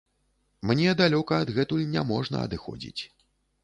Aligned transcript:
Мне 0.69 0.95
далёка 1.03 1.33
адгэтуль 1.45 1.87
няможна 1.95 2.47
адыходзіць. 2.49 3.01